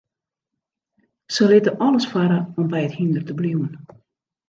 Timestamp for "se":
1.35-1.51